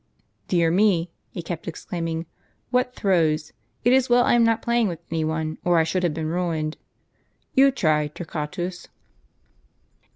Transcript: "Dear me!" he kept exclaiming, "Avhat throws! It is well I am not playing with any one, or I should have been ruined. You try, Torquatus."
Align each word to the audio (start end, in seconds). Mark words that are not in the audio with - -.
"Dear 0.47 0.71
me!" 0.71 1.11
he 1.31 1.43
kept 1.43 1.67
exclaiming, 1.67 2.25
"Avhat 2.73 2.93
throws! 2.95 3.53
It 3.85 3.93
is 3.93 4.09
well 4.09 4.23
I 4.23 4.33
am 4.33 4.43
not 4.43 4.63
playing 4.63 4.87
with 4.87 4.97
any 5.11 5.23
one, 5.23 5.59
or 5.63 5.77
I 5.77 5.83
should 5.83 6.01
have 6.01 6.15
been 6.15 6.25
ruined. 6.25 6.75
You 7.53 7.69
try, 7.69 8.07
Torquatus." 8.07 8.87